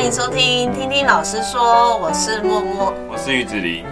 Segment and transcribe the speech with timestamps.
[0.00, 1.60] 欢迎收听《听听老师说》，
[1.98, 3.84] 我是默默，我是鱼子林。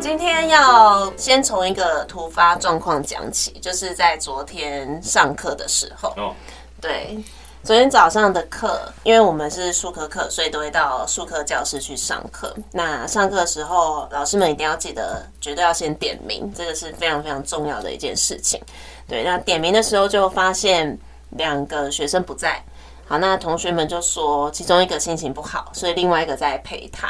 [0.00, 6.10] 今天要先从一个突发状况讲起，就是在昨天上课的时候。
[6.16, 6.32] 哦，
[6.80, 7.18] 对，
[7.64, 12.54] 昨天早上的课，因为我们是数科课，所以都会到数科教室去上课。
[12.70, 18.62] 那上课的时候，老师们一定要记得，绝对要先点名，这个是非常非常重要的一件事情。
[19.08, 20.96] 对，那点名的时候就发现
[21.30, 22.62] 两个学生不在。
[23.12, 27.08] 好，那同学们就说其中一个心情不好，所以另外一个在陪他。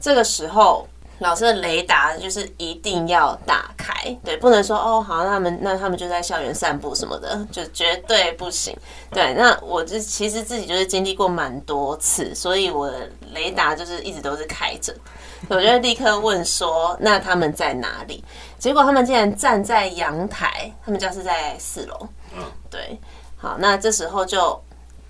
[0.00, 0.86] 这个时候，
[1.18, 3.92] 老师的雷达就是一定要打开，
[4.22, 8.72] 对，不能说哦，好，那他们那他们就在校园散步什么的，就绝对不行。
[9.10, 14.94] 对，那我就其实自己就是经历过蛮多次，所以我的雷达就是一直都是开着。
[15.48, 18.22] 我就立刻问说，那他们在哪里？
[18.56, 22.08] 结果他们竟然站在阳台，他们家是在四楼。
[22.36, 22.96] 嗯，对，
[23.36, 24.56] 好，那这时候就。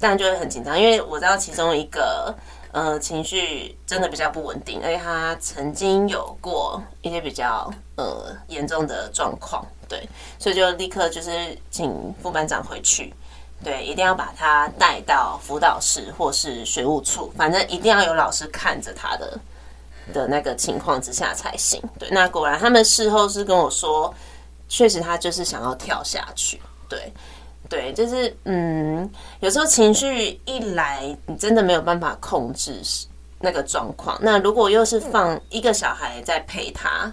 [0.00, 2.34] 当然就会很紧张，因为我知道其中一个
[2.72, 11.30] 呃情绪真的比较不稳定，而且他曾经有过一些比较呃严重的状况，对，所以就立刻就是
[11.70, 13.14] 请副班长回去，
[13.62, 19.38] 对，一定要把他带到辅导室或是学务处，反正一定要有老师看着他的
[20.14, 21.78] 的那个情况之下才行。
[21.98, 24.14] 对，那果然他们事后是跟我说，
[24.66, 27.12] 确实他就是想要跳下去，对。
[27.70, 32.82] 对，就是嗯，有时候情绪一来，你真的没有办法控制
[33.38, 34.18] 那个状况。
[34.20, 37.10] 那如果又是放一个小孩在陪他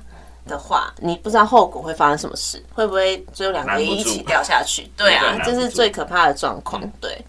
[0.48, 4.90] 的话，你不知道后果会发生什么事，会不会只有两个人一起掉下去？
[4.98, 6.82] 对啊，这是最可怕的状况。
[7.00, 7.24] 对，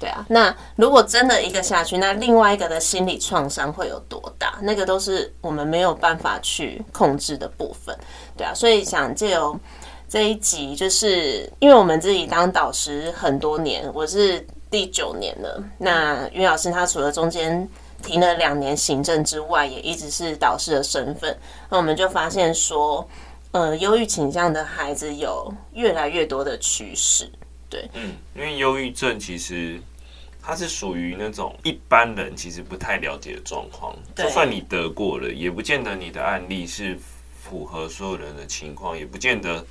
[0.00, 0.26] 对啊。
[0.28, 4.58] 那如果真的一个下去，那另外一个的心理创伤会有多大？
[4.60, 7.96] 那个都是我们没有办法去控制的部分。
[8.36, 9.56] 对啊，所以想借由。
[10.12, 15.64] 这一集就是因为我们自己当导师很多年，我是第九年了。
[15.78, 17.66] 那于老师他除了中间
[18.02, 21.34] 停了两年行政之外，也一直是导师的身份。
[21.70, 23.08] 那我们就发现说，
[23.52, 27.26] 呃，忧郁倾向的孩子有越来越多的趋势。
[27.70, 29.80] 对，嗯，因为忧郁症其实
[30.42, 33.96] 它是属于那种一般人其实不太了解的状况。
[34.14, 36.98] 就算你得过了，也不见得你的案例是
[37.42, 39.64] 符合所有人的情况，也不见得。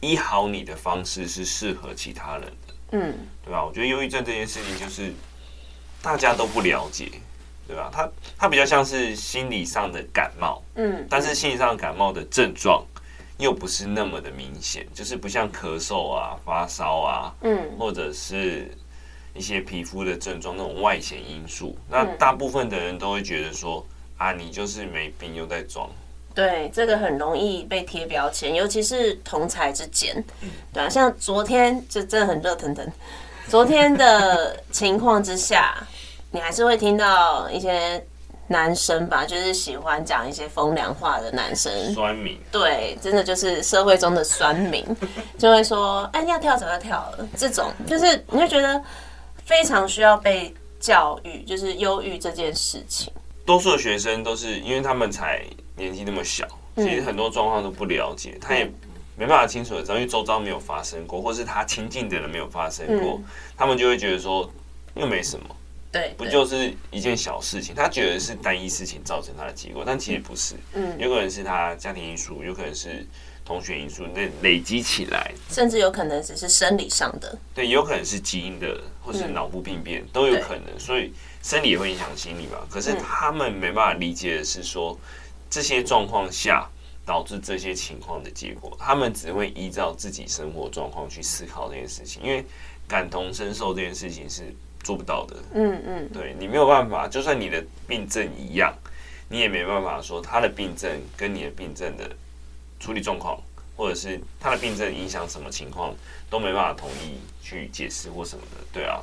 [0.00, 3.14] 医好你的方式是适合其他人的，嗯，
[3.44, 3.64] 对吧？
[3.64, 5.12] 我觉得忧郁症这件事情就是
[6.02, 7.10] 大家都不了解，
[7.66, 7.90] 对吧？
[7.92, 8.08] 它
[8.38, 12.84] 它比较像是心理上的感冒，嗯，但是心理上的感冒的症状
[13.38, 18.70] 又不是那么的明显，就是不像咳嗽啊、发烧啊，嗯，或者是
[19.34, 21.76] 一些皮肤的症状那种外显因素。
[21.88, 23.84] 那大部分的人都会觉得说
[24.18, 25.90] 啊，你就是没病又在装。
[26.36, 30.22] 对，这个很容易被贴标签，尤其是同才之间，
[30.70, 32.86] 对啊，像昨天就真的很热腾腾。
[33.48, 35.74] 昨天的 情况之下，
[36.30, 38.04] 你还是会听到一些
[38.48, 42.38] 男生吧，就是喜欢讲一些风凉话的男生，酸民。
[42.52, 44.84] 对，真的就是社会中的酸民，
[45.38, 48.78] 就会说：“哎，你要跳早就跳了。”这种就是你会觉得
[49.46, 53.10] 非常需要被教育，就是忧郁这件事情。
[53.46, 55.42] 多数的学生都是因为他们才。
[55.76, 58.64] 年纪那么小，其实很多状况都不了解，嗯、他也
[59.16, 63.24] 没办法清楚的知道，因为周遭没有发生过，或是他亲近的人没有发生过，嗯、
[63.56, 64.50] 他们就会觉得说
[64.94, 65.56] 又没什么，
[65.92, 67.74] 对，不就是一件小事情？
[67.74, 73.06] 他觉得是单一事情造成他的结果，但其实不是，嗯，有可能是他家庭因素，有可能是
[73.44, 82.66] 同学因素，累累积起来，甚至有可能只是生理上的，对，有可能是基因的，或是脑部病变、嗯、都有可能，所以生理也会影响心理吧。
[82.70, 84.98] 可是他们没办法理解的是说。
[85.56, 86.68] 这些状况下
[87.06, 92.44] 导致这些情况的结果，他们只会依照自己生活状况去思考这件事情，因为
[92.86, 95.34] 感同身受这件事情是做不到的。
[95.54, 98.70] 嗯嗯，对，你没有办法，就算你的病症一样，
[99.30, 102.14] 你也没办法说他的病症跟你的病症的
[102.78, 103.40] 处理状况，
[103.78, 105.94] 或者是他的病症影响什么情况，
[106.28, 108.62] 都没办法统一去解释或什么的。
[108.74, 109.00] 对啊，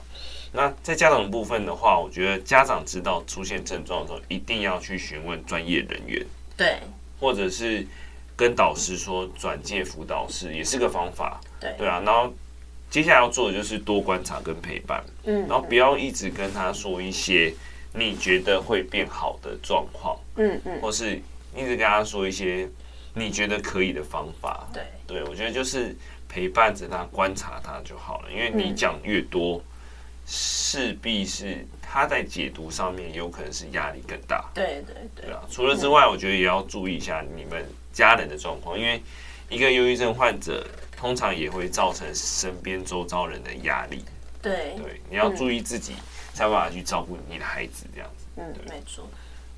[0.52, 6.24] 那在家长的部分的话，我觉得家长知道出现症状的时候，一定要去询问专业人员。
[6.56, 6.80] 对，
[7.20, 7.86] 或者是
[8.36, 11.40] 跟导师说转介辅导室也是个方法。
[11.60, 12.34] 对，对啊，然后
[12.90, 15.04] 接下来要做的就是多观察跟陪伴。
[15.24, 17.54] 嗯，然后不要一直跟他说一些
[17.94, 20.18] 你觉得会变好的状况。
[20.36, 21.22] 嗯嗯，或是
[21.56, 22.70] 一直跟他说一些
[23.14, 24.68] 你觉得可以的方法。
[24.74, 25.96] 对，对我觉得就是
[26.28, 28.32] 陪伴着他，观察他就好了。
[28.32, 29.62] 因为你讲越多，
[30.26, 31.66] 势必是。
[31.94, 35.44] 他在解读上面有可能是压力更大，对对对，对啊。
[35.52, 37.64] 除了之外，我觉得也要注意一下你们
[37.94, 39.00] 家人的状况，因为
[39.48, 40.66] 一个忧郁症患者
[40.98, 44.04] 通常也会造成身边周遭人的压力。
[44.42, 45.94] 对对，你要注意自己，
[46.34, 48.26] 才有办法去照顾你的孩子这样子。
[48.38, 49.08] 嗯，没错。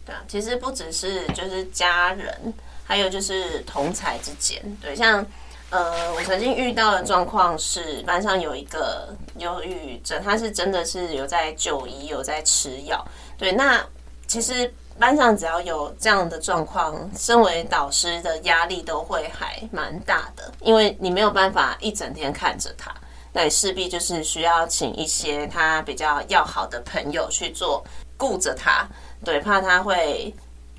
[0.06, 2.54] 对啊，其实不只是就是家人，
[2.84, 4.62] 还有就是同才之间。
[4.82, 5.26] 对，像
[5.72, 9.10] 呃，我曾经遇到的状况是，班上有一个
[9.40, 13.06] 忧郁症，他是真的是有在就医，有在吃药。
[13.38, 13.86] 对，那
[14.28, 22.94] 其实班上只要有这样的状况，身为导师的压力都会还蛮大的，因为你没有办法一整天看着他，
[23.34, 27.84] 那你势必就是需要请一些他比较要好的朋友去做
[28.16, 28.88] 顾着他。
[29.26, 30.34] 对，怕他会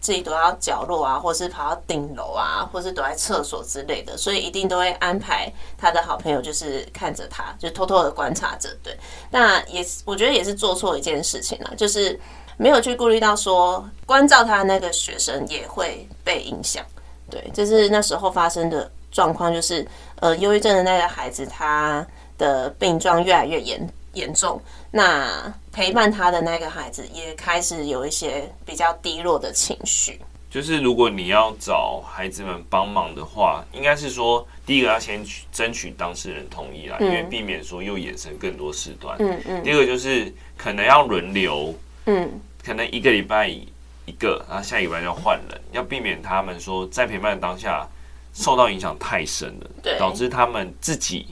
[0.07, 8.69] 自己躲到角落啊，或是跑到顶楼啊，或是躲在厕所之类的，所以一定都会安排他的好朋友，就是看着他，就偷偷的观察着。
[8.85, 8.97] 对，
[9.33, 12.17] 那也是我觉得也是做错一件事情了，就是
[12.57, 16.87] 没有去顾虑到说关照他那个学生也会被影响。
[17.29, 19.85] 对，这是那时候发生的状况，就是
[20.21, 22.07] 呃，忧郁症的那个孩子，他
[22.39, 24.63] 的病状越来越严严重。
[24.93, 30.19] 那陪伴他的那个孩子也开始有一些比较低落的情绪。
[30.49, 39.15] 就是如果你要找孩子们帮忙的话，应该是说，第一个要先去争取当事人同意啦，因为避免说又衍生更多事端。
[39.19, 39.63] 嗯嗯。
[39.63, 41.75] 第二个就是可能要轮流，
[42.07, 47.87] 嗯，可能一个礼拜一个，然后下礼拜要换人，要避免他们说在陪伴的当下
[48.33, 51.27] 受到影响太深了，对，导致他们自己。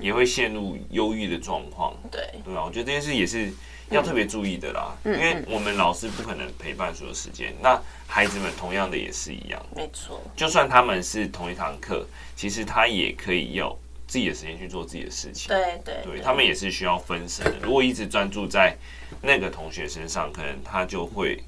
[0.00, 3.52] 也会陷入忧郁的状况，对对啊，我觉得这件事也是
[3.92, 10.20] 要特别注意的啦，因为我们老师不可能陪伴所有时间，那孩子们同样的也是一样，没错。
[10.36, 17.54] 就算他们是同一堂课，其实他也可以有自己的时间去做自己的事情，对对，对他们也是需要分神的。
[17.62, 18.76] 如果一直专注在
[19.20, 21.42] 那个同学身上，可能他就会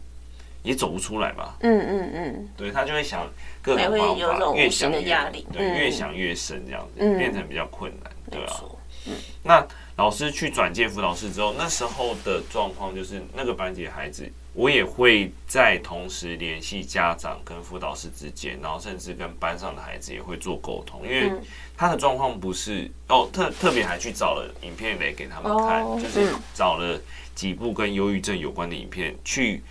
[0.62, 1.56] 也走不出来吧。
[1.60, 3.30] 嗯嗯嗯，对他就会想
[3.60, 8.10] 各种方法，越想越压力，对，越想越深，这样子变成比较困难。
[8.30, 8.60] 对啊，
[9.06, 9.12] 嗯，
[9.42, 21.32] 那老师去转介辅导室之后，那时候的状况就是那个班级的孩子，我也会在同时联系家长跟辅导室之间，然后甚至跟班上的孩子也会做沟通，因为
[21.76, 27.00] 他的状况不是哦，特特别还去找了影片来给他们看，就是找了
[27.36, 29.62] 几部跟忧郁症有关的影片，去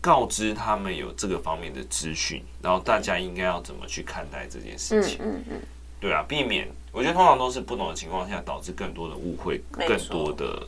[0.00, 5.60] 告知他们有这个方面的资讯，然后大家应该要怎么去看待这件事情，嗯嗯，
[6.06, 6.68] 对啊，避免。
[6.92, 10.64] 我觉得通常都是不懂的情况下导致更多的误会，更多的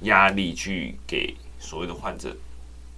[0.00, 2.34] 压力去给所谓的患者。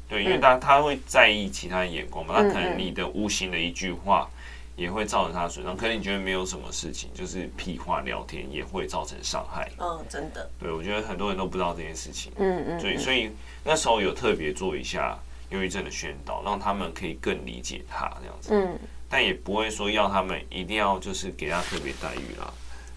[0.08, 4.30] 对，因为他他会在意其他眼光嘛，他可能你的无形的一句话
[4.76, 5.76] 也会造成他的损伤。
[5.76, 9.68] 可能你觉得没有什么事情，就是屁话聊天也会造成伤害。
[9.78, 10.48] 嗯，真的。
[10.60, 12.30] 对，我觉得很多人都不知道这件事情。
[12.36, 12.80] 嗯嗯。
[12.80, 13.32] 所以所以
[13.64, 15.18] 那时候有特别做一下
[15.50, 18.54] 忧郁症的宣导，让他们可以更理解他这样子。
[18.54, 18.78] 嗯。
[19.12, 22.50] 但也不会说要他们一定要就是给他特别待遇啦，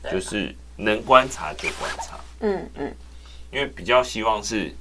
[0.10, 2.96] 就是能观察就观察，嗯嗯，
[3.52, 4.74] 因为比较希望是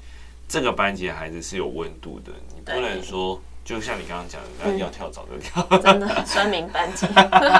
[0.49, 7.05] 这个班级的孩子是有温度的，你不能说就像你刚刚讲的，要跳早就跳， 真的酸民班级。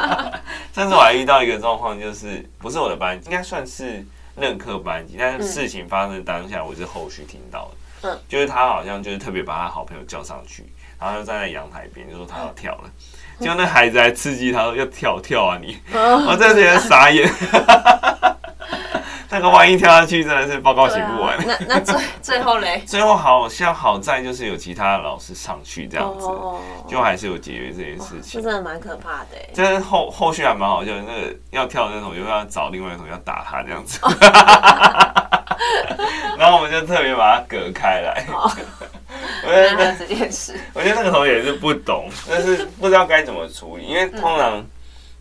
[0.73, 4.07] 甚至我还遇到一个状况，就是不是我的班级，应该算是
[4.37, 10.65] 任课班级，但是事情发生当下，我是后续听到的，嗯，就是他好像就是特别把他好朋友叫上去，
[11.01, 12.91] 然后就站在阳台边，就说他要跳了。
[13.41, 15.77] 就那孩子还刺激他，说要跳跳啊你！
[15.93, 17.29] 我真的觉得傻眼。
[19.31, 21.37] 那个万一跳下去，真的是报告写不完。
[21.45, 22.81] 那那最最后嘞？
[22.87, 26.29] 最后好像好在就是有其他的老师上去这样子，
[26.87, 28.41] 就还是有解决这件事情。
[28.41, 29.31] 这真的蛮可怕的。
[29.53, 33.99] 真的后后续还蛮好笑，那个要跳的那种又要找另外一种要打他这样子。
[36.39, 38.27] 然后我们就特别把它隔开来。
[39.47, 44.65] 我觉得这件事， 我觉得那个同学也是不懂，但是不知道该怎么处理，因为通常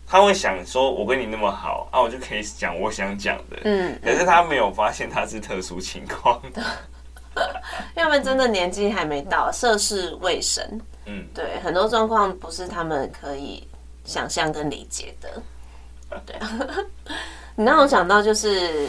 [0.06, 6.52] 他会想说，我跟你那么好啊，我就可以讲我想讲的，嗯，可是他没有发现他是特殊情况，因
[7.96, 13.66] 为他们真的年纪还没到，涉世未深，嗯，对，很多状况不是他们可以
[14.04, 15.42] 想象跟理解的，
[16.26, 16.36] 对。
[16.36, 16.50] 啊，
[17.56, 18.88] 你让我想到就是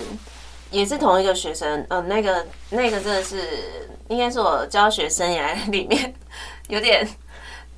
[0.76, 3.90] 也是同一个学生，呃，那个那个真的是。
[4.08, 6.14] 应该是我教学生涯里面
[6.70, 7.10] 有点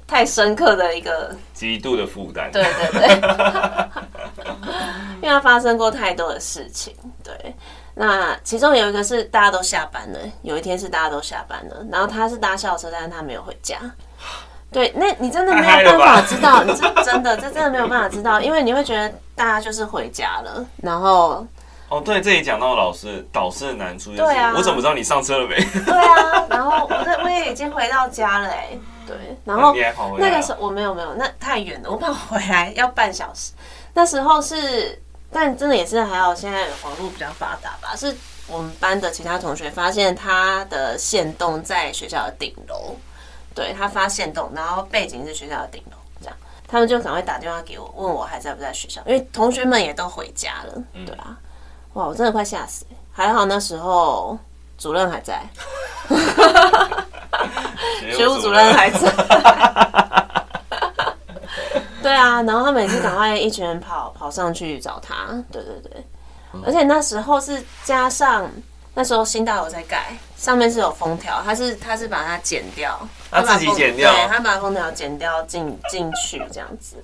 [0.06, 2.52] 太深刻的一个极度的负担。
[2.52, 3.08] 对对对，
[5.16, 6.94] 因为他发生过太多的事情。
[7.24, 7.56] 对，
[7.96, 13.78] 那其中有一个是大家都下班了，有一天是大家都下班了，然后他是搭校车，但是他没有回家。
[14.70, 21.48] 对，那你真的没有办法知道，你这真的这真的没有办法知道，因为你会觉得大家就是回家了，然后。
[21.90, 25.56] 哦，对，这里讲到老师导师的难处，对啊，我怎么知道你上车了没？
[25.86, 29.16] 对啊，然后我这我也已经回到家了哎，对，
[29.46, 29.74] 然后
[30.18, 33.54] 那个时候我没有没有，那太远了，我跑回来要半小时。
[33.94, 35.02] 那时候是，
[35.32, 38.16] 但真的也是还好，现在网络比较发达吧，是
[38.48, 42.96] 我们班的其他同学发现他的线洞在学校的顶楼，
[43.56, 46.36] 对，他发限动，然后背景是学校的顶楼，这样，
[46.68, 51.36] 他们就赶快打电话给我，问我还在不在学校，因为同学们也都回家了，对啊，
[51.98, 54.38] 哇，我真的快吓死，还好那时候
[54.78, 55.42] 主任还在，
[58.16, 59.12] 学务主任还在。
[62.04, 66.06] 对啊，然后他每次赶快一群人跑跑上去找他，对对对，
[66.64, 68.48] 而且那时候是加上
[68.94, 72.96] 那时候新大楼在盖，上面是有封条，他是他是把它剪掉，
[73.32, 76.98] 他自己剪掉，对，他把封条剪掉进进去这样子，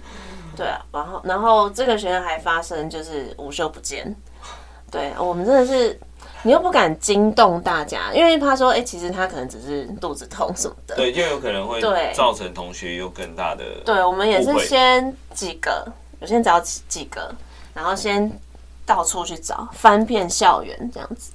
[0.56, 4.16] 对啊，然后然后这个学生还发生就是午休不见，
[4.94, 6.00] 对我们真的是。
[6.46, 11.80] 你又不敢惊动大家，因为怕说，哎、欸，其实他可能只是肚子痛什么的，对，就有可能会
[12.14, 13.64] 造成同学有更大的。
[13.86, 17.34] 对，我们也是先几个，我先找几几个，
[17.74, 18.30] 然后先
[18.86, 21.32] 到处去找，翻遍校园这样子，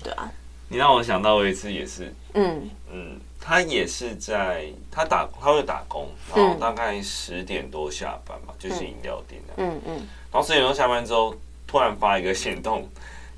[0.00, 0.30] 对啊。
[0.68, 9.94] 你让我想到一次，也是，嗯嗯，他也是在他打他会打工，然后大概十点多下班嘛，嗯、就是饮料店的，嗯嗯，
[10.30, 11.34] 然后十点多下班之后，
[11.72, 12.86] 突然发一个行动。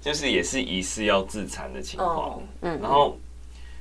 [0.00, 3.16] 就是也是疑似要自残的情况，oh, 嗯，然后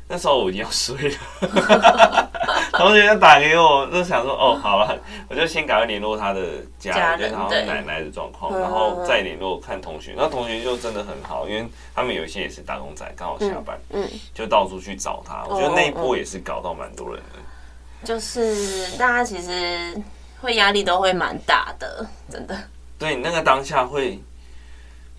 [0.07, 2.29] 那时候我已经要睡了，
[2.71, 6.39] 同学就打给我，就想说哦，好了，我就先赶快联络他的
[6.79, 10.13] 家人，然后奶奶的状况，然后再联络看同学。
[10.15, 15.43] 那同学就真的很好，因为他们有一些也是打工仔，刚好下班，嗯，就到处去找他。
[15.49, 19.93] 我觉得那一波也是搞到蛮多人的，就是大家其实
[20.39, 22.57] 会压力都会蛮大的，真的。
[22.97, 24.17] 对，你那个当下会。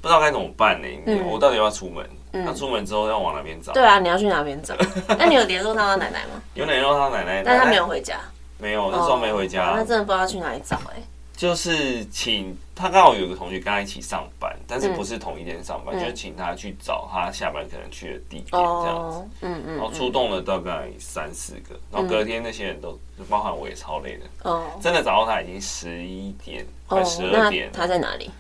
[0.05, 0.89] 不知道该怎么办呢？
[1.07, 2.07] 嗯、我到底要不要出门？
[2.31, 3.73] 那、嗯、出门之后要往哪边找？
[3.73, 4.75] 对啊，你要去哪边找？
[5.19, 6.43] 那你有联络到他奶奶吗？
[6.53, 8.21] 有联络他奶奶，但他没有回家。
[8.59, 9.73] 没有，那时候没回家。
[9.75, 11.03] 那真的不知道去哪里找哎、欸。
[11.35, 19.29] 就是请他刚好有个同学跟他一起上班，但是不是同一天上班，嗯、就是请他去找他下班可能去的地点这样子。
[19.41, 19.77] 嗯嗯。
[19.79, 22.99] 然后出动了大概三四个，然后隔天那些人都，
[23.31, 24.51] 包含我也超累的。
[24.51, 24.67] 哦。
[24.83, 27.71] 真的找到他已经十一点快十二点。
[27.73, 28.31] 他在哪里？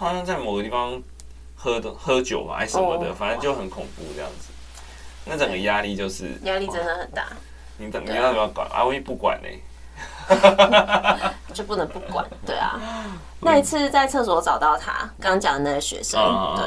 [0.00, 1.00] 好像在某个地方。
[1.62, 4.48] 喝的喝酒嘛，还是什么的，oh, 反正就很恐怖这样子。
[5.26, 7.26] 那整个压力就是压力真的很大。
[7.76, 8.66] 你等，你要不要管？
[8.72, 9.48] 阿威不管呢，
[11.52, 12.26] 就不能不管。
[12.46, 12.80] 对啊，
[13.40, 16.18] 那一次在厕所找到他，刚刚讲的那个学生，
[16.56, 16.64] 对。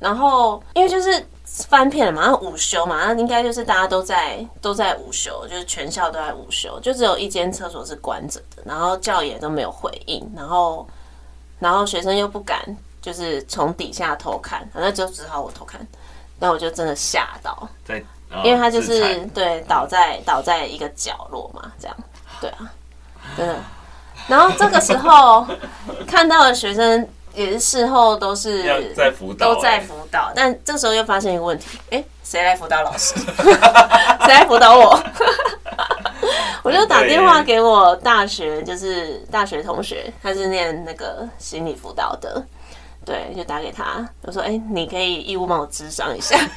[0.00, 10.84] 然后因为就是翻篇了嘛，然后午休嘛，那应该就是大家都在都在午休，就是全校都在午休，就只有一间厕所是关着的，然后教也都没有回应，然后
[11.62, 12.58] 然后学生又不敢。
[13.00, 15.84] 就是从底下偷看，反正就只好我偷看，
[16.38, 18.06] 那我就真的吓到，对，
[18.44, 21.96] 因为他就是对倒在倒在一个角落嘛，这样，
[22.40, 22.70] 对啊，
[23.36, 23.56] 真的。
[24.28, 25.44] 然后这个时候
[26.06, 33.16] 看到的学生也是事后都是在辅导，都在辅导，但这时候又发现一个问题，哎，谁来辅导老师？
[33.34, 35.02] 谁来辅导我？
[36.62, 42.44] 我就打电话给我大学就是大学同学，他是念那个心理辅导的。
[43.04, 46.38] 对，就打给他，我说：“哎、欸，你可以义务帮我咨商一下。”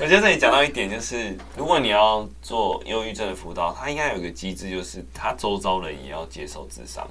[0.00, 7.06] 我觉得这里讲到一点，就是如果你要做忧郁症的辅导，他应该有一个机制，就是他周遭人也要接受智商。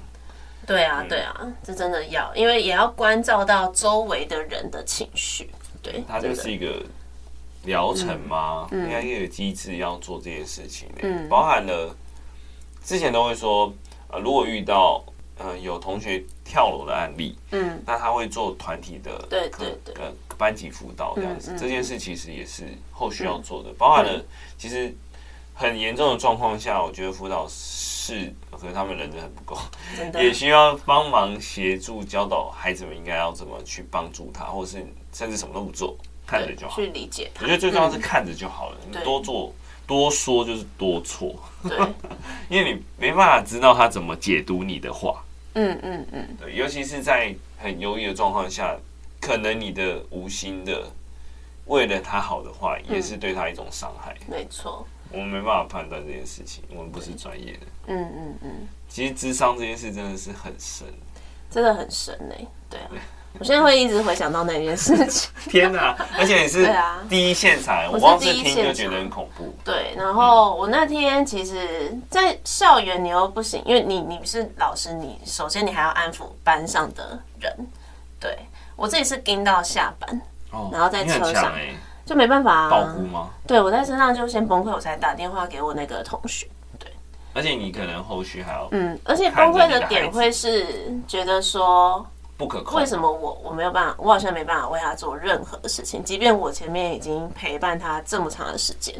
[0.66, 5.48] 对啊，对啊，这真的要，因为也要关照到周围的人的情绪。
[5.80, 6.82] 对，他就是一个
[7.64, 8.68] 疗程吗？
[8.70, 10.88] 嗯、应该也有机制要做这件事情。
[11.02, 11.96] 嗯，包含了
[12.84, 13.72] 之前都会说，
[14.08, 15.04] 呃，如果遇到。
[15.38, 19.94] 呃，有同学跳楼的案例，嗯，那他会做团体的对对对。
[20.38, 24.22] 班级辅导这样子，这件事其实也是后续要做的，包含了
[24.58, 24.94] 其实
[25.54, 29.58] 很严重的状况下，我觉得辅导室可能他们人真的很不够，
[30.20, 37.30] 也需要帮忙协助教导孩子们应该要怎么去帮助他，或是甚至什么都不做，看着就好，去理解。
[37.40, 39.52] 我觉得最重要是看着就好了，你多做
[39.86, 41.76] 多说就是多错，对，
[42.48, 45.22] 因为你没办法知道他怎么解读你的话。
[45.54, 48.74] 嗯嗯嗯，对，尤其是在很犹豫的状况下，
[49.20, 50.90] 可能你的无心的
[51.66, 54.16] 为了他好的话，也是对他一种伤害。
[54.26, 57.66] 没错，我们没办法判断这件事情，我们不是专业的。
[57.88, 60.86] 嗯嗯嗯，其实智商这件事真的是很深，
[61.50, 62.34] 真的很深呢。
[62.70, 62.88] 对啊。
[63.38, 65.30] 我现在会一直回想到那件事情。
[65.50, 65.96] 天哪！
[66.18, 66.72] 而且你是
[67.08, 69.52] 第一现场，我光是听就觉得很恐怖。
[69.64, 77.52] 对，然后我那天其实，在校园你又不行，因为你你是老师，你首先你还要安抚班上的人。
[78.20, 78.38] 对，
[78.76, 80.20] 我自己是盯到下班，
[80.50, 81.52] 哦然后在车上
[82.04, 82.70] 就没办法啊。
[82.70, 83.30] 保护吗？
[83.46, 86.46] 对，我在车上就先崩溃，我才打电话给我那个同学。
[86.78, 86.92] 对，
[87.32, 90.64] 而且你可能后续还要嗯，而且崩溃的点会是
[91.08, 92.06] 觉得说。
[92.42, 92.80] 不可控。
[92.80, 93.94] 为什么我我没有办法？
[93.98, 98.92] 我好像没办法为他做任何事情，即便我前面已经陪伴他这么长的时间，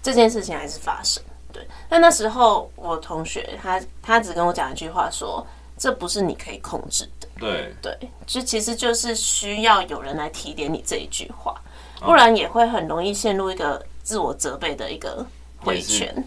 [0.00, 1.20] 这件事情还是发生。
[1.52, 7.28] 对，但那时候我同学他他只跟我讲一句话说，说这不是你可以控制的。
[7.40, 11.60] 对对，就其实就是需要有人来提点你这一句话，
[12.00, 15.26] 不然也会很容易陷入一个自我责备的一个
[15.58, 16.24] 回圈，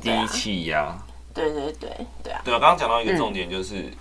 [0.00, 0.96] 低气压。
[1.34, 1.90] 对对对
[2.22, 2.42] 对啊！
[2.44, 3.92] 对啊，刚刚讲到一个重点，就是、嗯、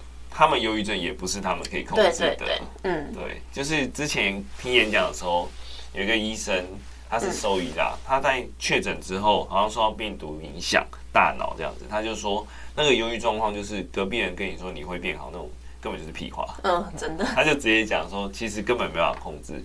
[0.41, 2.11] 他们忧郁症也不是他们可以控制的。
[2.11, 5.47] 对对对，嗯，对，就是之前听演讲的时候，
[5.93, 6.65] 有一个医生，
[7.07, 10.83] 他是兽医啦，嗯、他在确诊之后，好像受到病毒影响
[11.13, 15.47] 大脑这样子，他就说那个忧郁状况就是隔壁人跟你说你会变好那种，
[15.79, 16.55] 根本就是屁话。
[16.63, 17.23] 嗯，真的。
[17.23, 19.63] 他就直接讲说，其实根本没办法控制，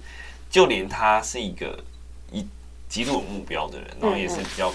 [0.51, 1.83] 就连他是一个
[2.31, 2.47] 一
[2.87, 4.71] 极度有目标的人，然后也是比较。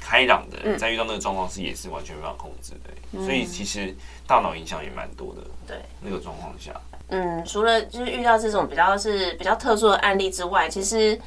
[0.00, 3.94] 开朗的人在遇到那个状况时也是完全没办法控制的，嗯、所以其实
[4.26, 5.42] 大脑影响也蛮多的。
[5.66, 6.72] 对，那个状况下，
[7.08, 11.20] 嗯，除了就是遇到这种比较是比较特殊的案例之外，其实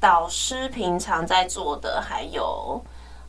[0.00, 2.78] 导师平常在做的还有，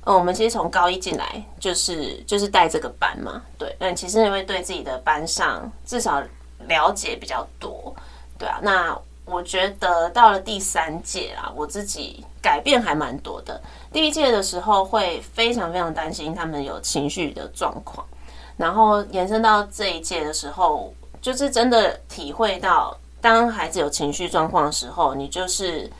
[0.05, 6.21] 嗯，我们其实从高一进来就是就是带这个班嘛，对，但其实因为对自己的班上至少
[6.67, 7.95] 了解比较多，
[8.37, 8.99] 对啊，那。
[9.29, 13.61] 我觉得到了第三届啊，我自己改变还蛮多的。
[13.91, 18.05] 第一届的时候会非常非常担心他们有情绪的状况，
[18.55, 25.91] 然后延伸到这一届的时候，就是真的体会到，当孩子有情绪状况的时候，你就是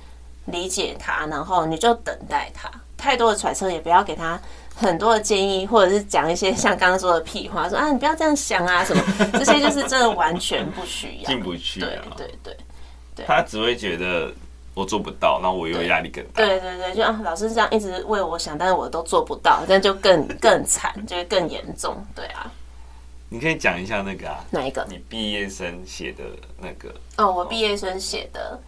[0.46, 2.72] 理解他，然后你就等待他。
[2.96, 4.40] 太多的揣测也不要给他
[4.76, 9.04] 很多的建议，或者是讲一些像刚刚说的屁话，说啊你不要这样想啊什么，
[9.34, 11.80] 这些就是真的完全不需要， 进不去。
[11.82, 12.58] 对对对。
[13.26, 14.32] 他只会觉得
[14.74, 16.46] 我做不到，那我又压力更大。
[16.46, 21.96] 对对对，就啊，老师这样一直为我想，但是我都做不到，这样就更 更惨，就会更严重。
[22.14, 22.52] 对啊，
[23.30, 24.86] 你可以讲一下那个啊，哪一个？
[24.90, 26.24] 你毕业生写的
[26.62, 26.94] 那个？
[27.18, 28.60] 哦，我毕业生写的。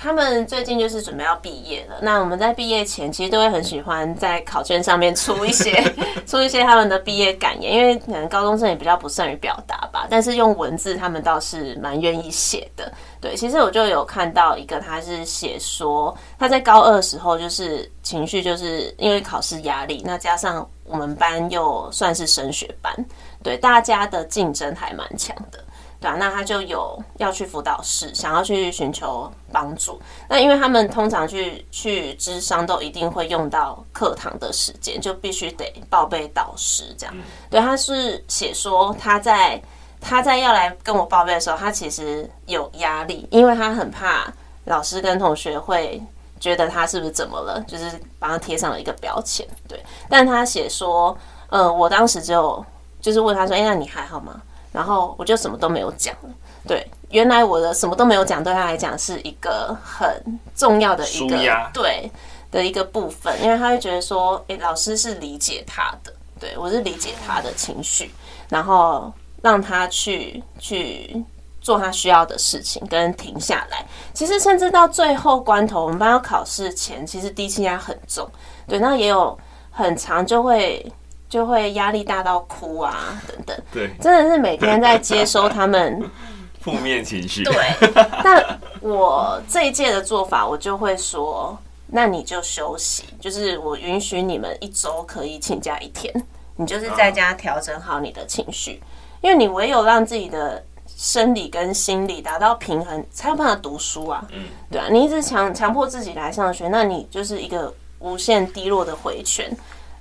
[0.00, 1.96] 他们最近就是准备要毕业了。
[2.00, 5.72] 那我们在毕业前，其实都会很喜欢在考卷上面出一些
[6.24, 10.06] 出一些他们的毕业感言，因为可能高中生也比较不善于表达吧。
[10.08, 12.92] 但是用文字，他们倒是蛮愿意写的。
[13.20, 22.94] 对，其实我就有看到一个，他是写说他在高二的时候，就是情绪就是因为考试压力，那加上我们班又算是升学班，
[23.42, 25.58] 对，大家的竞争还蛮强的。
[26.00, 30.00] 对啊，那他就有要去辅导室，想要去寻求帮助。
[30.28, 37.14] 那因为他们通常去去咨商都一定会用到课堂的时间，就必须得报备导师这样。
[37.50, 39.60] 对，他是写说他在
[40.00, 44.32] 他在要来跟我报备的时候，他其实有压力，因为他很怕
[44.66, 46.00] 老师跟同学会
[46.38, 49.44] 觉得他是不是怎么了，就是帮他贴上了一个标签。
[49.66, 52.64] 对，但他写说，呃，我当时就
[53.00, 54.40] 就是问他说，哎，那你还好吗？
[54.72, 56.30] 然后我就什么都没有讲了。
[56.66, 61.38] 对，原来我的什么都没有讲，对他来讲是一个很重要的一个
[61.72, 62.10] 对
[62.50, 68.10] 的一个部分，因为他会觉得说，诶，老师是理解他的，对，我是理解他的情绪，
[68.50, 71.24] 然后让他去去
[71.62, 73.86] 做他需要的事情，跟停下来。
[74.12, 78.28] 其实甚至到最后关头，我们班要考试前，其实低气压很重，
[78.66, 79.38] 对，那也有
[79.70, 80.84] 很长就会。
[81.28, 83.56] 就会压力大到哭啊，等等。
[83.72, 86.02] 对，真的是每天在接收他们
[86.60, 87.44] 负面情绪。
[87.44, 87.54] 对，
[88.24, 91.56] 但我这一届的做法，我就会说，
[91.88, 96.12] 那你就休息，就是我允许你们一周可以请假一天，
[96.56, 98.82] 你就是在家调整好你的情绪，
[99.20, 100.64] 因为你唯有让自己的
[100.96, 104.26] 生理跟心理达到平衡，才有办法读书啊。
[104.32, 109.50] 嗯，对啊，你一直强强迫自己来上学，那你就是一个无限低落的回圈。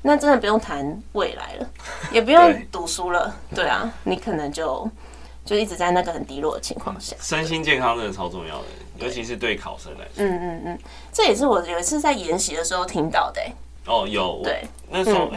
[0.02, 1.70] 那真的不用谈未来了，
[2.12, 4.90] 也不用 读书了，对，对啊，你可能就
[5.44, 7.16] 就一直在那个很低落的情况下。
[7.20, 8.66] 身心健康真的超重要的，
[9.00, 10.12] 尤其是对考生来说。
[10.18, 10.80] 嗯嗯嗯，
[11.12, 13.42] 这也是我有一次在研习的时候听到的。
[13.86, 15.30] 哦，有对，那时候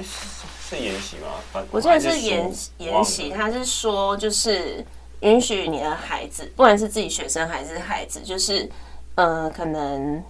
[0.68, 1.62] 是研习吗？
[1.70, 4.84] 我记得是研研习，他是说就是
[5.20, 8.68] 允许你的孩子，不管是自己学生还是孩子，就是
[9.16, 10.22] 呃，可能。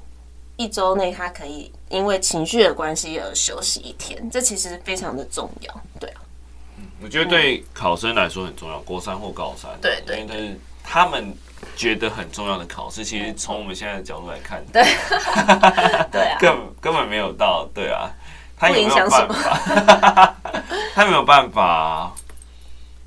[0.61, 6.20] 一周内，他可以因为情绪的关系而休息一天，这其实非常的重要，对啊。
[7.03, 11.35] 我觉得对考生来说很重要，国三或高三，对对，对，对，他们
[11.75, 14.83] 觉得很重要的考试，其实从我们现在的角度来看，对，
[16.12, 18.11] 对啊，根根本没有到，对啊，
[18.59, 20.37] 他有没有办法？
[20.94, 22.12] 他没有办法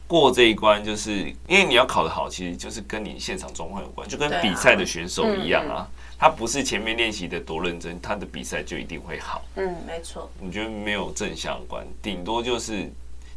[0.07, 1.11] 过这一关，就是
[1.47, 5.87] 因为你要考得好，其实就是跟你现场状况有关，就跟比赛的选手一样啊。
[6.23, 9.43] 他不是前面练习的多认真，他的比赛就一定会好。
[9.55, 10.31] 嗯，没错。
[10.39, 12.89] 我觉得没有正相关，顶多就是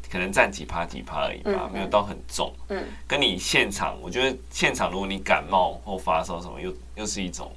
[0.09, 2.51] 可可能占几趴几趴而已吧，嗯、没有到很重。
[2.69, 7.53] 嗯，跟你现场，我觉得现场如果你感冒或发烧什么，又又是一种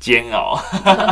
[0.00, 0.58] 煎熬。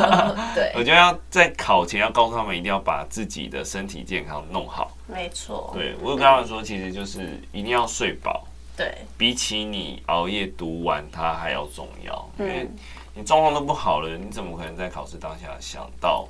[0.55, 4.97] 对， 我觉得要在考前要告诉他们，一定要把自己的身体健康弄好。
[5.07, 5.71] 没错。
[5.75, 8.47] 对，我有跟他们说，其实就是一定要睡饱。
[8.75, 12.67] 对，比起你熬夜读完它还要重要，因为
[13.15, 16.27] 你状况都不好了，你怎么可能在考试当下想到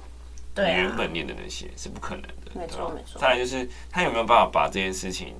[0.55, 2.53] 你原本念的那些是不可能的。
[2.53, 3.19] 没错没错。
[3.21, 5.35] 再来就是他有没有办法把这件事情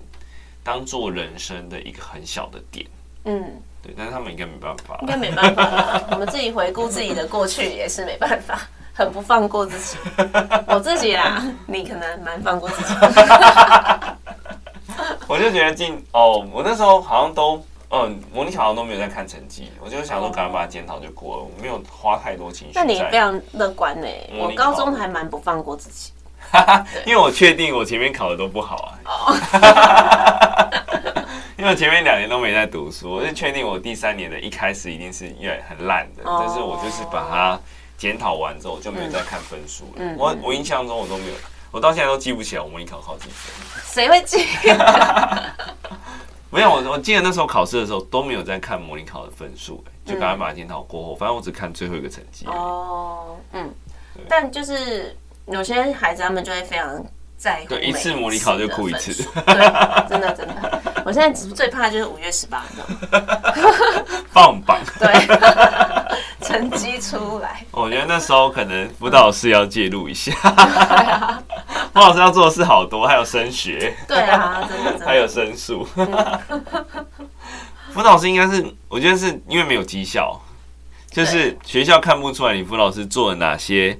[0.63, 2.87] 当做人生的一个很小的点？
[3.27, 6.03] 嗯，对，但是他们应该没办法，应该没办法。
[6.11, 8.61] 我们自己回顾自己的过去也是没办法，
[8.93, 9.97] 很不放过自己。
[10.67, 12.95] 我自己啦，你可能蛮放过自己。
[15.27, 22.73] 我就觉得进哦，我那时候好像都嗯，模拟考好都没有在看成绩，我就想说赶快把它检讨就过了，我没有花太多情绪。
[22.75, 24.09] 那你非常乐观呢？
[24.39, 26.11] 我高中还蛮不放过自己，
[27.07, 29.31] 因为我确定我前面考的都不好啊，
[31.57, 37.59] 因为我前面两年都没在读书，我就确定我第三年的一开始一定是因为很烂的，但是我就是把它
[37.97, 40.03] 检讨完之后，我就没有再看分数了。
[40.19, 41.35] 我我印象中我都没有。
[41.71, 43.53] 我到现在都记不起来我模拟考考几分，
[43.85, 44.47] 谁会记？
[46.55, 52.47] 没有，我我记得那时候考试的时候都没有在看模拟考的分数，就赶快把它检讨过后，反正我只看最后一个成绩。
[52.47, 53.75] 哦，嗯，
[54.29, 57.05] 但就是有些孩子他们就会非常
[57.37, 59.13] 在乎，对，一次模拟考就哭一次，
[59.45, 60.81] 对，真的真的。
[61.05, 62.67] 我现在最怕就是五月十八号
[64.33, 65.13] 放榜，对，
[66.41, 67.67] 成绩出来。
[67.73, 70.33] 我觉得那时候可能辅导老师要介入一下。
[70.33, 71.54] 辅
[72.01, 75.85] 导老师要做的事好多，还有升学，对啊，真的，真的 还有申诉。
[77.93, 80.37] 辅导老师应该是，我觉得是因为没有绩效，
[81.09, 83.97] 就是学校看不出来你辅导老师做了哪些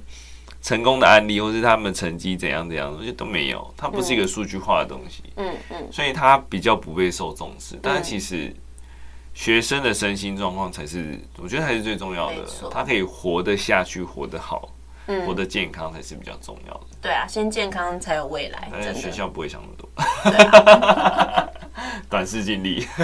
[0.61, 3.73] 成功的案例，或是他们成绩怎样怎样，我觉得都没有。
[3.77, 7.79] 它不是一个数据化的东西，嗯嗯，所以它比较不被受重视。
[7.81, 8.53] 但是其实
[9.33, 12.45] 学生的身心状况才是，我觉得才是最重要的。
[12.69, 14.69] 他可以活得下去，活得好。
[15.25, 16.85] 活得健康才是比较重要的。
[17.01, 18.69] 对啊，先健康才有未来。
[18.71, 19.89] 但是学校不会想那么多。
[22.09, 22.87] 短视近利。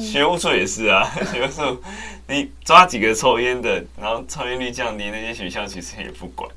[0.00, 1.82] 学务处也是啊， 学务处
[2.26, 6.50] 你抓几个抽烟的，然后抽烟率降低，那些学校其实也不管。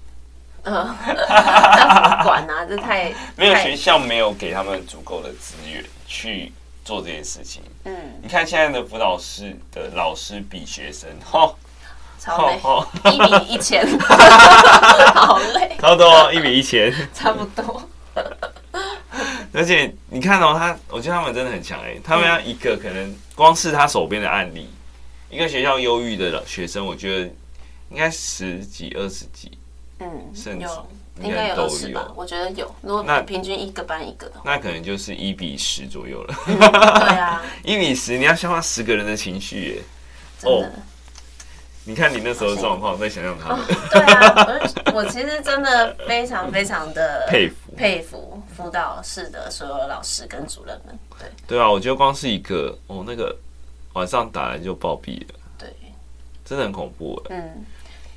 [0.63, 6.51] 嗯，不管啊，这太没有学校没有给他们足够的资源去
[6.85, 7.61] 做这件事情。
[7.83, 11.53] 嗯，你看现在的辅导室的老师比学生，哈。
[12.19, 12.59] 超累，
[13.13, 13.85] 一比一千，
[15.13, 17.81] 好累，差不多一比一千，差不多。
[19.53, 24.69] 而且你看到他，我觉得他们真的很强哎，他们要一个可能光是他手边的案例，
[25.29, 27.25] 一个学校忧郁的学生，我觉得
[27.89, 29.57] 应该十几、二十几，
[29.99, 30.67] 嗯，甚至
[31.21, 32.69] 应该有二十吧，我觉得有。
[32.81, 36.35] 如果那平均一个班一个的话，那可能就是一比十左右了。
[36.45, 39.81] 对啊， 一比十，你要消化十个人的情绪耶，
[40.43, 40.65] 哦。
[41.87, 43.63] 你看你那时候的状况，再想想他们。
[43.91, 50.97] 对啊，我其实真的非常非常的佩服佩服辅导室的所有老师跟主任们。
[51.19, 53.35] 对对啊，我觉得光是一个哦，那个
[53.93, 55.69] 晚上打来就暴毙了，对，
[56.43, 57.21] 真的很恐怖。
[57.29, 57.63] 嗯，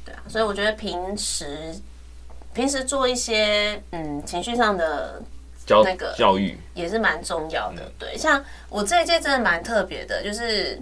[0.02, 1.74] 对啊，所以我觉得平时
[2.54, 5.22] 平时做一些嗯情绪上的
[5.84, 7.92] 那个教育也是蛮重要的。
[7.98, 10.80] 对，像我这一届真的蛮特别的，就是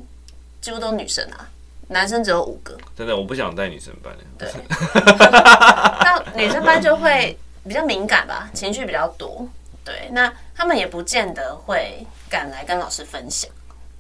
[0.61, 1.51] 几乎都女生啊。
[1.89, 4.13] 男生只有五个，真的，我不想带女生班。
[4.37, 4.51] 对，
[6.01, 9.47] 那女生班就会比较敏感吧，情绪比较多。
[9.85, 13.49] 对，那他们也不见得会敢来跟老师分享，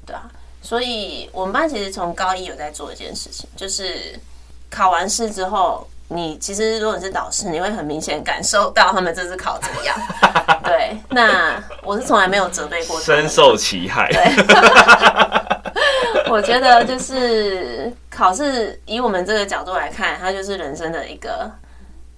[0.04, 0.28] 对啊。
[0.62, 4.18] 所以我们班其实从高一有在做一件事情，就是
[4.68, 9.96] 考完试之后，你其实如果你是导师，你会很明显感受到他们这次考怎么样。
[10.66, 14.10] 对，那我是从来没有责备过，深受其害。
[14.10, 15.45] 对。
[16.30, 21.50] 我觉得就是考试，以我们这个角度来看，它就是人生的一个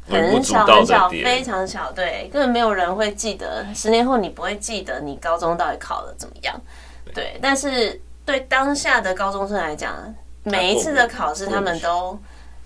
[0.09, 3.67] 很小很小、非常小，对，根本没有人会记得。
[3.75, 6.59] 十年后你不会记得你高中到底考的怎么样，
[7.15, 7.39] 对。
[7.43, 12.19] 但是对当下的高中生来讲，每一次的考试他们都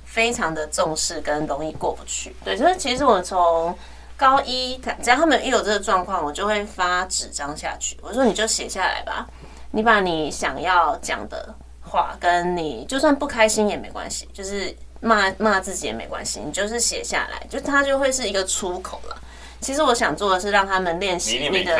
[0.05, 2.35] 非常的重视，跟容易过不去。
[2.45, 3.77] 对，所以其实我从
[4.17, 9.27] 高一，只要他们一有这个状况，我就会发纸张下去，我说你就写下来吧。
[9.73, 19.17] 你把你想要讲的话，跟你就算不开心也没关系，就是骂骂自己也没关系，你就是写下来，就它就会是一个出口了。
[19.61, 21.73] 其实我想做的是让他们练习那个，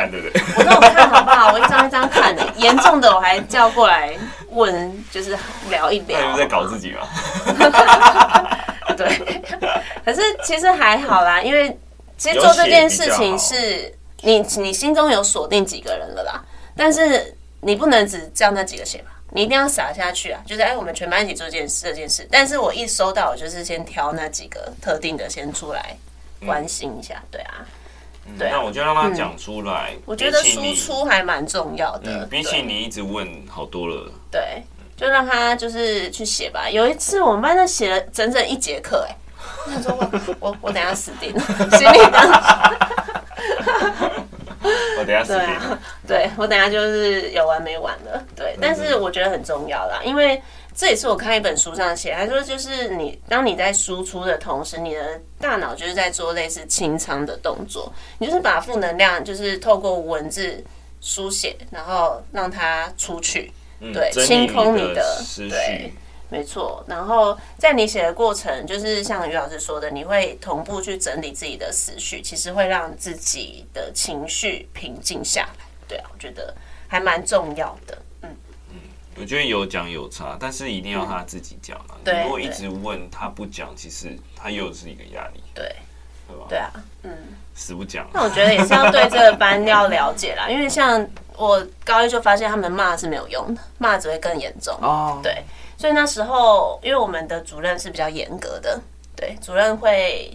[0.57, 1.53] 我让我看好不好？
[1.53, 4.17] 我一张一张看的，严重的我还叫过来
[4.51, 5.39] 问，就是
[5.71, 6.37] 聊一聊。
[6.37, 7.07] 在搞自己吗？
[8.97, 9.43] 对，
[10.05, 11.79] 可是其实还好啦，因为。
[12.19, 16.41] 其实做这件事情是你你心中有锁定几个人了啦，
[16.77, 20.43] 但是你不能只叫那几个写吧，你一定要撒下去啊！
[20.45, 22.29] 就是哎，我们全班一起做这件事这件事。
[22.31, 25.97] 但是我一收到，我就是先挑那几个特定的先出来
[26.45, 27.55] 关心一下，嗯、对啊。
[28.39, 29.95] 对啊，那我就让他讲出来。
[30.05, 34.13] 我觉得输出还蛮重要的，比起你一直问好多了。
[34.31, 34.63] 对，
[34.97, 36.71] 就让他就是去写吧。
[36.71, 39.17] 有一次我们班在写了整整一节课，哎，
[39.75, 41.41] 他说我我我等下死定了，
[41.77, 42.19] 心里的。
[44.99, 45.79] 我等下死定了。
[46.07, 48.25] 对，我等下就是有完没完了。
[48.37, 50.41] 对，但是我觉得很重要啦，因为。
[50.75, 60.65] 这也是我看一本书上写，他说就是你当你在输出的同时，你的大脑就是在做类似清仓的动作，你就是把负能量就是透过文字
[61.03, 63.53] 书写，然后让它出去，
[63.93, 65.93] 对，清空你的思绪，对，
[66.33, 66.83] 没错。
[66.89, 75.67] 然后在你写的过程，就是像于老师说的，你会同步去整理自己的思绪，其实会让自己的情绪平静下来。
[75.87, 76.55] 对啊，我觉得
[76.89, 77.99] 还蛮重要的。
[78.23, 78.31] 嗯
[78.71, 78.77] 嗯
[79.19, 82.01] 我觉得有讲有差，但是一定要他自己讲啊！
[82.03, 85.43] 你如果一直问他不讲，其实他又是一个压力。
[85.55, 85.77] 对，
[86.27, 86.47] 对吧？
[86.49, 87.11] 对啊，嗯，
[87.55, 88.09] 死不讲。
[88.15, 94.75] 那我觉得也是要对这个班要了解啦，因为像我高一就发现他们骂是没有用的，骂只会更严重。
[94.81, 95.45] 哦，对，
[95.83, 98.81] 所以那时候因为我们的主任是比较严格的，
[99.17, 100.33] 对，主任会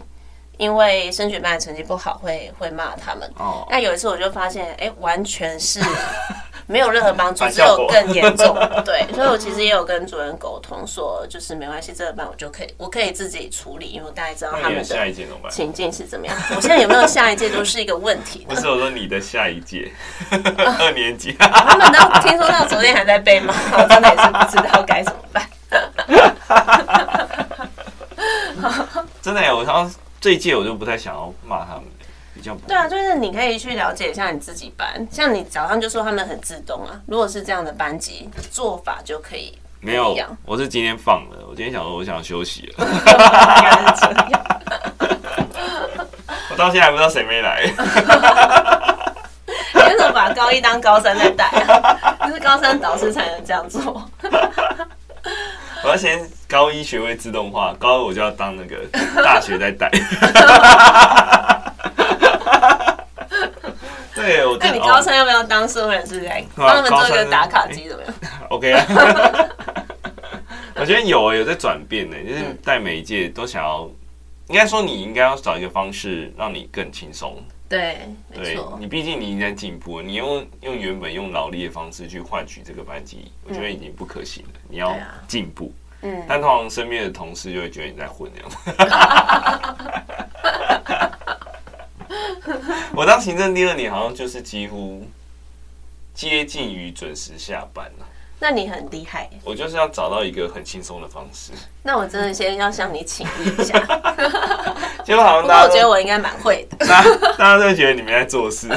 [0.58, 3.32] 因为升学班的成绩不好会会骂他们。
[3.38, 5.80] 哦，那有一次我就发现，哎，完全是。
[6.68, 8.54] 没有任何帮助，只有更严重。
[8.86, 14.84] 对，所以我其实也有跟主任沟通，说就是没关系，这个班我就可以，我可以自己处理，因为我大概知道他们的
[15.50, 16.36] 情境是怎么样。
[16.56, 18.46] 我现在有没有下一届都是一个问题。
[18.48, 19.92] 不是我说你的下一届，
[20.80, 25.50] 二年级，他们都听说到昨天还在被骂， 我真的也是不知道该怎么办。
[29.22, 31.34] 真的呀，我好像这一届我就不太想要
[32.78, 37.02] 啊，就是你可以去了解一下你自己班，像你早上就说他们很自动啊。
[37.08, 40.16] 如果是这样的班级做法就可以没有。
[40.46, 42.86] 我是今天放的，我今天想说我想休息了。
[46.52, 47.64] 我到现在还不知道谁没来。
[49.74, 52.28] 你为什么把高一当高三在带啊？
[52.28, 54.08] 就是高三导师才能这样做。
[55.84, 58.78] 我要先高一学会自动化，高二我就要当那个
[59.24, 59.90] 大学在带。
[64.18, 67.88] 对，我那你高三要不要当社会人士来帮他们做一个打卡机？
[67.88, 68.14] 怎么样
[68.50, 68.86] ？OK 啊，
[70.76, 73.90] 我觉得有有在转变呢，就是带每一届都想要，
[74.48, 77.38] 应该说你应该要找一个方式让你更轻松。
[77.70, 77.98] 对，
[78.34, 84.52] 对你毕竟你已经在进步，你用用原本用劳力的方式去换取这个班级，我觉得已经不可行了。
[84.70, 84.96] 你要
[85.28, 88.50] 进步，嗯，但通常身边的同事就会觉得你在混这样。
[92.96, 95.06] 我当行政第二年，好像就是几乎
[96.14, 98.06] 接近于准时下班了。
[98.40, 99.28] 那你很厉害。
[99.44, 101.52] 我就是要找到一个很轻松的方式。
[101.82, 103.80] 那我真的先要向你请益一下。
[105.04, 106.78] 结果好像大家，我觉得我应该蛮会的。
[106.86, 108.68] 大家大家都觉得你们在做事。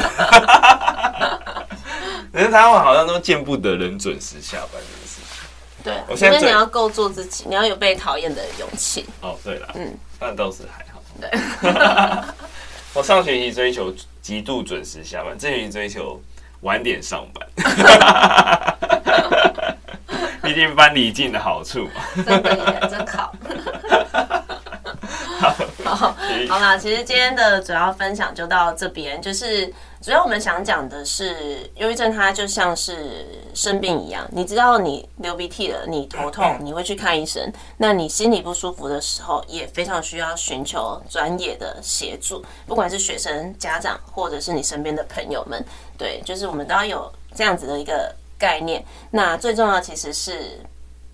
[2.32, 5.84] 可是他们好像都见不得人准时下班这件事情。
[5.84, 9.04] 对，我现在你要够做自己，你要有被讨厌的勇气。
[9.20, 11.02] 哦，对了，嗯，那倒是还好。
[11.20, 11.28] 对。
[12.94, 16.20] 我上学期追求极度准时下班，这学期追求
[16.62, 17.46] 晚点上班。
[20.42, 22.02] 毕竟班离近的好处嘛。
[22.24, 23.32] 真的耶，真好。
[25.84, 26.16] 好，
[26.48, 29.72] 好啦，其实今天的主要分享就到这边，就是。
[30.02, 37.52] 主要我们想讲的是，忧郁症它就像是生病一样，你知道你流鼻涕了，你头痛， 你会去看医生。
[37.76, 45.64] 那你心里不舒服的时候，也非常需要寻求专业的协助，不管是学生、家长，或者是你身边的朋友们。
[45.98, 48.84] 对，就是我们都要有这样子的一个概念。
[49.10, 50.58] 那最重要其实是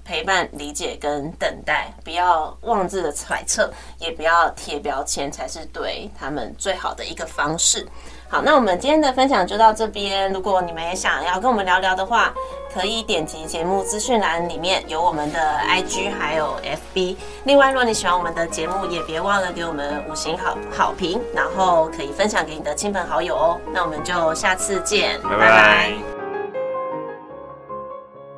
[0.04, 7.84] 陪伴、理解跟等待，不要妄自的揣测，也不要贴标签，才是对他们最好的一个方式。
[8.28, 10.32] 好，那我们今天的分享就到这边。
[10.32, 12.32] 如果你们也想要跟我们聊聊的话，
[12.74, 16.54] 可以点击节目资讯栏里面有我们的 IG 还有
[16.94, 17.16] FB。
[17.44, 23.60] 另外，如果你喜欢我们的节目，也别忘了给我们五星好好评，然后可以分享给你的亲朋好友哦。
[23.72, 25.38] 那我们就下次见，拜拜。
[25.38, 26.15] 拜拜。